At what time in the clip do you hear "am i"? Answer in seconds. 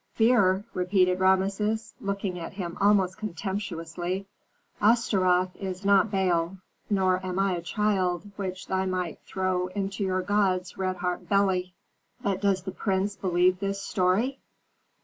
7.23-7.51